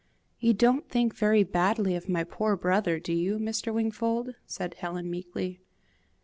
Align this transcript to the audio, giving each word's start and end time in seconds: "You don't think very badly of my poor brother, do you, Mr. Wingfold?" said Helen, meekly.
"You 0.39 0.53
don't 0.55 0.89
think 0.89 1.13
very 1.13 1.43
badly 1.43 1.95
of 1.95 2.09
my 2.09 2.23
poor 2.23 2.55
brother, 2.55 2.99
do 2.99 3.13
you, 3.13 3.37
Mr. 3.37 3.71
Wingfold?" 3.71 4.33
said 4.47 4.73
Helen, 4.79 5.11
meekly. 5.11 5.61